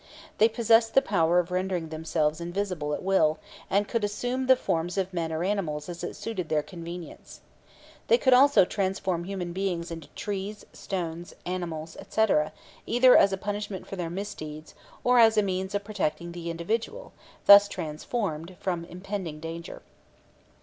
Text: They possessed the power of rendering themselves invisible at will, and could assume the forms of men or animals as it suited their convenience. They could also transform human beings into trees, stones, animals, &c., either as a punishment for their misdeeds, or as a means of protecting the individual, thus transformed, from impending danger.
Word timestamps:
They 0.39 0.49
possessed 0.49 0.95
the 0.95 1.01
power 1.03 1.37
of 1.37 1.51
rendering 1.51 1.89
themselves 1.89 2.41
invisible 2.41 2.95
at 2.95 3.03
will, 3.03 3.37
and 3.69 3.87
could 3.87 4.03
assume 4.03 4.47
the 4.47 4.55
forms 4.55 4.97
of 4.97 5.13
men 5.13 5.31
or 5.31 5.43
animals 5.43 5.87
as 5.89 6.03
it 6.03 6.15
suited 6.15 6.49
their 6.49 6.63
convenience. 6.63 7.41
They 8.07 8.17
could 8.17 8.33
also 8.33 8.65
transform 8.65 9.25
human 9.25 9.53
beings 9.53 9.91
into 9.91 10.07
trees, 10.15 10.65
stones, 10.73 11.35
animals, 11.45 11.95
&c., 12.09 12.25
either 12.87 13.15
as 13.15 13.31
a 13.31 13.37
punishment 13.37 13.85
for 13.85 13.95
their 13.95 14.09
misdeeds, 14.09 14.73
or 15.03 15.19
as 15.19 15.37
a 15.37 15.43
means 15.43 15.75
of 15.75 15.83
protecting 15.83 16.31
the 16.31 16.49
individual, 16.49 17.13
thus 17.45 17.67
transformed, 17.67 18.57
from 18.59 18.85
impending 18.85 19.39
danger. 19.39 19.83